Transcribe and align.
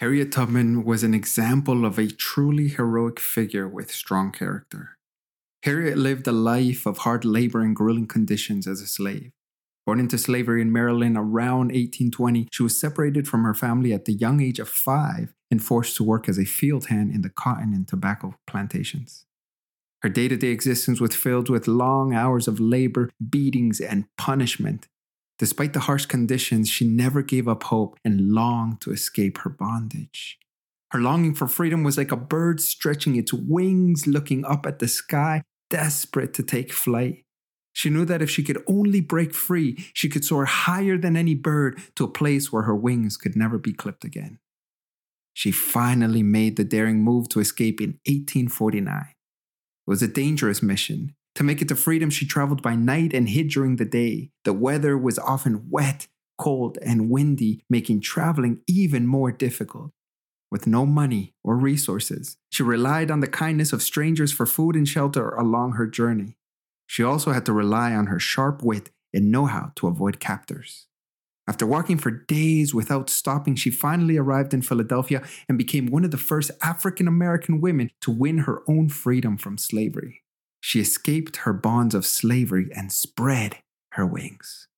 Harriet 0.00 0.32
Tubman 0.32 0.82
was 0.82 1.02
an 1.02 1.12
example 1.12 1.84
of 1.84 1.98
a 1.98 2.06
truly 2.06 2.68
heroic 2.68 3.20
figure 3.20 3.68
with 3.68 3.92
strong 3.92 4.32
character. 4.32 4.96
Harriet 5.64 5.98
lived 5.98 6.26
a 6.26 6.32
life 6.32 6.86
of 6.86 6.98
hard 6.98 7.22
labor 7.22 7.60
and 7.60 7.76
grueling 7.76 8.06
conditions 8.06 8.66
as 8.66 8.80
a 8.80 8.86
slave. 8.86 9.30
Born 9.84 10.00
into 10.00 10.16
slavery 10.16 10.62
in 10.62 10.72
Maryland 10.72 11.18
around 11.18 11.68
1820, 11.68 12.48
she 12.50 12.62
was 12.62 12.80
separated 12.80 13.28
from 13.28 13.44
her 13.44 13.52
family 13.52 13.92
at 13.92 14.06
the 14.06 14.14
young 14.14 14.40
age 14.40 14.58
of 14.58 14.70
five 14.70 15.34
and 15.50 15.62
forced 15.62 15.96
to 15.96 16.04
work 16.04 16.30
as 16.30 16.38
a 16.38 16.46
field 16.46 16.86
hand 16.86 17.14
in 17.14 17.20
the 17.20 17.28
cotton 17.28 17.74
and 17.74 17.86
tobacco 17.86 18.34
plantations. 18.46 19.26
Her 20.00 20.08
day 20.08 20.28
to 20.28 20.36
day 20.38 20.48
existence 20.48 20.98
was 20.98 21.14
filled 21.14 21.50
with 21.50 21.68
long 21.68 22.14
hours 22.14 22.48
of 22.48 22.58
labor, 22.58 23.10
beatings, 23.28 23.82
and 23.82 24.06
punishment. 24.16 24.86
Despite 25.40 25.72
the 25.72 25.80
harsh 25.80 26.04
conditions, 26.04 26.68
she 26.68 26.86
never 26.86 27.22
gave 27.22 27.48
up 27.48 27.62
hope 27.62 27.98
and 28.04 28.30
longed 28.30 28.82
to 28.82 28.92
escape 28.92 29.38
her 29.38 29.48
bondage. 29.48 30.38
Her 30.90 31.00
longing 31.00 31.34
for 31.34 31.48
freedom 31.48 31.82
was 31.82 31.96
like 31.96 32.12
a 32.12 32.16
bird 32.16 32.60
stretching 32.60 33.16
its 33.16 33.32
wings, 33.32 34.06
looking 34.06 34.44
up 34.44 34.66
at 34.66 34.80
the 34.80 34.86
sky, 34.86 35.40
desperate 35.70 36.34
to 36.34 36.42
take 36.42 36.74
flight. 36.74 37.24
She 37.72 37.88
knew 37.88 38.04
that 38.04 38.20
if 38.20 38.28
she 38.28 38.42
could 38.42 38.62
only 38.66 39.00
break 39.00 39.32
free, 39.32 39.82
she 39.94 40.10
could 40.10 40.26
soar 40.26 40.44
higher 40.44 40.98
than 40.98 41.16
any 41.16 41.34
bird 41.34 41.80
to 41.96 42.04
a 42.04 42.12
place 42.12 42.52
where 42.52 42.64
her 42.64 42.76
wings 42.76 43.16
could 43.16 43.34
never 43.34 43.56
be 43.56 43.72
clipped 43.72 44.04
again. 44.04 44.40
She 45.32 45.52
finally 45.52 46.22
made 46.22 46.58
the 46.58 46.64
daring 46.64 47.02
move 47.02 47.30
to 47.30 47.40
escape 47.40 47.80
in 47.80 47.98
1849. 48.04 49.06
It 49.08 49.14
was 49.86 50.02
a 50.02 50.06
dangerous 50.06 50.62
mission, 50.62 51.14
to 51.40 51.44
make 51.44 51.62
it 51.62 51.68
to 51.68 51.74
freedom, 51.74 52.10
she 52.10 52.26
traveled 52.26 52.60
by 52.60 52.76
night 52.76 53.14
and 53.14 53.26
hid 53.26 53.48
during 53.48 53.76
the 53.76 53.84
day. 53.86 54.30
The 54.44 54.52
weather 54.52 54.98
was 54.98 55.18
often 55.18 55.70
wet, 55.70 56.06
cold, 56.36 56.76
and 56.84 57.08
windy, 57.08 57.64
making 57.70 58.02
traveling 58.02 58.60
even 58.66 59.06
more 59.06 59.32
difficult. 59.32 59.90
With 60.50 60.66
no 60.66 60.84
money 60.84 61.32
or 61.42 61.56
resources, 61.56 62.36
she 62.50 62.62
relied 62.62 63.10
on 63.10 63.20
the 63.20 63.26
kindness 63.26 63.72
of 63.72 63.82
strangers 63.82 64.32
for 64.32 64.44
food 64.44 64.76
and 64.76 64.86
shelter 64.86 65.30
along 65.30 65.72
her 65.72 65.86
journey. 65.86 66.36
She 66.86 67.02
also 67.02 67.32
had 67.32 67.46
to 67.46 67.54
rely 67.54 67.94
on 67.94 68.08
her 68.08 68.20
sharp 68.20 68.62
wit 68.62 68.90
and 69.14 69.32
know 69.32 69.46
how 69.46 69.72
to 69.76 69.86
avoid 69.86 70.20
captors. 70.20 70.88
After 71.48 71.66
walking 71.66 71.96
for 71.96 72.10
days 72.10 72.74
without 72.74 73.08
stopping, 73.08 73.54
she 73.54 73.70
finally 73.70 74.18
arrived 74.18 74.52
in 74.52 74.60
Philadelphia 74.60 75.22
and 75.48 75.56
became 75.56 75.86
one 75.86 76.04
of 76.04 76.10
the 76.10 76.18
first 76.18 76.50
African 76.62 77.08
American 77.08 77.62
women 77.62 77.90
to 78.02 78.10
win 78.10 78.40
her 78.40 78.62
own 78.68 78.90
freedom 78.90 79.38
from 79.38 79.56
slavery. 79.56 80.22
She 80.60 80.80
escaped 80.80 81.38
her 81.38 81.52
bonds 81.52 81.94
of 81.94 82.06
slavery 82.06 82.68
and 82.74 82.92
spread 82.92 83.58
her 83.92 84.06
wings. 84.06 84.68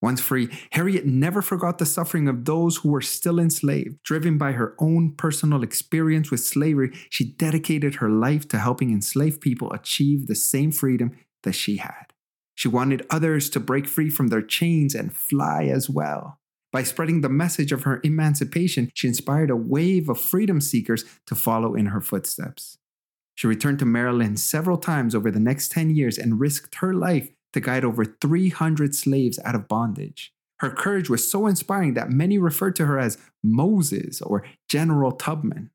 Once 0.00 0.20
free, 0.20 0.48
Harriet 0.72 1.06
never 1.06 1.42
forgot 1.42 1.78
the 1.78 1.86
suffering 1.86 2.28
of 2.28 2.44
those 2.44 2.78
who 2.78 2.88
were 2.88 3.00
still 3.00 3.40
enslaved. 3.40 4.00
Driven 4.04 4.38
by 4.38 4.52
her 4.52 4.76
own 4.78 5.12
personal 5.16 5.62
experience 5.62 6.30
with 6.30 6.40
slavery, 6.40 6.92
she 7.10 7.32
dedicated 7.32 7.96
her 7.96 8.08
life 8.08 8.46
to 8.48 8.58
helping 8.58 8.92
enslaved 8.92 9.40
people 9.40 9.72
achieve 9.72 10.26
the 10.26 10.36
same 10.36 10.70
freedom 10.70 11.16
that 11.42 11.54
she 11.54 11.78
had. 11.78 12.12
She 12.54 12.68
wanted 12.68 13.06
others 13.10 13.50
to 13.50 13.60
break 13.60 13.88
free 13.88 14.10
from 14.10 14.28
their 14.28 14.42
chains 14.42 14.94
and 14.94 15.12
fly 15.12 15.64
as 15.64 15.90
well. 15.90 16.38
By 16.72 16.82
spreading 16.82 17.22
the 17.22 17.28
message 17.28 17.72
of 17.72 17.84
her 17.84 18.00
emancipation, 18.04 18.90
she 18.94 19.08
inspired 19.08 19.50
a 19.50 19.56
wave 19.56 20.08
of 20.08 20.20
freedom 20.20 20.60
seekers 20.60 21.04
to 21.26 21.34
follow 21.34 21.74
in 21.74 21.86
her 21.86 22.00
footsteps. 22.00 22.78
She 23.38 23.46
returned 23.46 23.78
to 23.78 23.84
Maryland 23.84 24.40
several 24.40 24.78
times 24.78 25.14
over 25.14 25.30
the 25.30 25.38
next 25.38 25.70
10 25.70 25.90
years 25.90 26.18
and 26.18 26.40
risked 26.40 26.74
her 26.76 26.92
life 26.92 27.30
to 27.52 27.60
guide 27.60 27.84
over 27.84 28.04
300 28.04 28.96
slaves 28.96 29.38
out 29.44 29.54
of 29.54 29.68
bondage. 29.68 30.32
Her 30.58 30.70
courage 30.70 31.08
was 31.08 31.30
so 31.30 31.46
inspiring 31.46 31.94
that 31.94 32.10
many 32.10 32.36
referred 32.36 32.74
to 32.74 32.86
her 32.86 32.98
as 32.98 33.16
Moses 33.44 34.20
or 34.20 34.44
General 34.68 35.12
Tubman. 35.12 35.70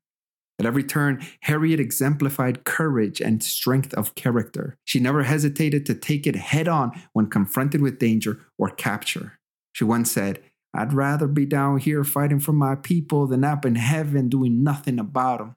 At 0.58 0.66
every 0.66 0.84
turn, 0.84 1.26
Harriet 1.40 1.80
exemplified 1.80 2.64
courage 2.64 3.22
and 3.22 3.42
strength 3.42 3.94
of 3.94 4.14
character. 4.14 4.76
She 4.84 5.00
never 5.00 5.22
hesitated 5.22 5.86
to 5.86 5.94
take 5.94 6.26
it 6.26 6.36
head 6.36 6.68
on 6.68 6.92
when 7.14 7.30
confronted 7.30 7.80
with 7.80 7.98
danger 7.98 8.40
or 8.58 8.68
capture. 8.68 9.38
She 9.72 9.84
once 9.84 10.12
said, 10.12 10.42
I'd 10.74 10.92
rather 10.92 11.26
be 11.26 11.46
down 11.46 11.78
here 11.78 12.04
fighting 12.04 12.40
for 12.40 12.52
my 12.52 12.74
people 12.74 13.26
than 13.26 13.42
up 13.42 13.64
in 13.64 13.76
heaven 13.76 14.28
doing 14.28 14.62
nothing 14.62 14.98
about 14.98 15.38
them. 15.38 15.56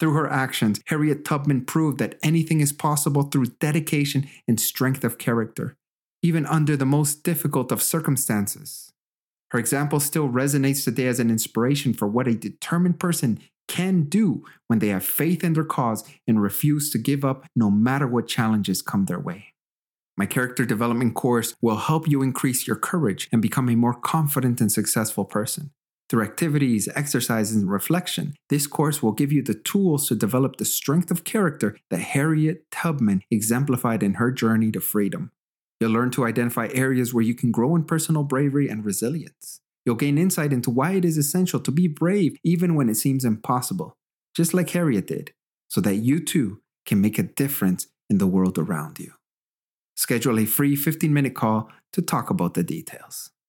Through 0.00 0.14
her 0.14 0.32
actions, 0.32 0.80
Harriet 0.86 1.26
Tubman 1.26 1.66
proved 1.66 1.98
that 1.98 2.18
anything 2.22 2.62
is 2.62 2.72
possible 2.72 3.24
through 3.24 3.46
dedication 3.60 4.28
and 4.48 4.58
strength 4.58 5.04
of 5.04 5.18
character, 5.18 5.76
even 6.22 6.46
under 6.46 6.74
the 6.74 6.86
most 6.86 7.22
difficult 7.22 7.70
of 7.70 7.82
circumstances. 7.82 8.92
Her 9.50 9.58
example 9.58 10.00
still 10.00 10.28
resonates 10.28 10.84
today 10.84 11.06
as 11.06 11.20
an 11.20 11.30
inspiration 11.30 11.92
for 11.92 12.08
what 12.08 12.26
a 12.26 12.34
determined 12.34 12.98
person 12.98 13.40
can 13.68 14.04
do 14.04 14.42
when 14.68 14.78
they 14.78 14.88
have 14.88 15.04
faith 15.04 15.44
in 15.44 15.52
their 15.52 15.64
cause 15.64 16.02
and 16.26 16.40
refuse 16.40 16.90
to 16.90 16.98
give 16.98 17.24
up 17.24 17.44
no 17.54 17.70
matter 17.70 18.06
what 18.06 18.26
challenges 18.26 18.80
come 18.80 19.04
their 19.04 19.20
way. 19.20 19.52
My 20.16 20.26
character 20.26 20.64
development 20.64 21.14
course 21.14 21.54
will 21.60 21.76
help 21.76 22.08
you 22.08 22.22
increase 22.22 22.66
your 22.66 22.76
courage 22.76 23.28
and 23.32 23.42
become 23.42 23.68
a 23.68 23.76
more 23.76 23.94
confident 23.94 24.60
and 24.60 24.72
successful 24.72 25.24
person. 25.24 25.72
Through 26.10 26.24
activities, 26.24 26.88
exercises, 26.96 27.56
and 27.56 27.70
reflection, 27.70 28.34
this 28.48 28.66
course 28.66 29.00
will 29.00 29.12
give 29.12 29.30
you 29.30 29.42
the 29.42 29.54
tools 29.54 30.08
to 30.08 30.16
develop 30.16 30.56
the 30.56 30.64
strength 30.64 31.12
of 31.12 31.22
character 31.22 31.76
that 31.88 32.00
Harriet 32.00 32.68
Tubman 32.72 33.22
exemplified 33.30 34.02
in 34.02 34.14
her 34.14 34.32
journey 34.32 34.72
to 34.72 34.80
freedom. 34.80 35.30
You'll 35.78 35.92
learn 35.92 36.10
to 36.12 36.26
identify 36.26 36.68
areas 36.74 37.14
where 37.14 37.22
you 37.22 37.34
can 37.34 37.52
grow 37.52 37.76
in 37.76 37.84
personal 37.84 38.24
bravery 38.24 38.68
and 38.68 38.84
resilience. 38.84 39.60
You'll 39.86 39.94
gain 39.94 40.18
insight 40.18 40.52
into 40.52 40.68
why 40.68 40.92
it 40.92 41.04
is 41.04 41.16
essential 41.16 41.60
to 41.60 41.70
be 41.70 41.86
brave 41.86 42.36
even 42.42 42.74
when 42.74 42.88
it 42.88 42.96
seems 42.96 43.24
impossible, 43.24 43.96
just 44.34 44.52
like 44.52 44.70
Harriet 44.70 45.06
did, 45.06 45.32
so 45.68 45.80
that 45.80 45.96
you 45.96 46.18
too 46.18 46.60
can 46.86 47.00
make 47.00 47.20
a 47.20 47.22
difference 47.22 47.86
in 48.10 48.18
the 48.18 48.26
world 48.26 48.58
around 48.58 48.98
you. 48.98 49.12
Schedule 49.94 50.40
a 50.40 50.44
free 50.44 50.74
15 50.74 51.14
minute 51.14 51.36
call 51.36 51.70
to 51.92 52.02
talk 52.02 52.30
about 52.30 52.54
the 52.54 52.64
details. 52.64 53.30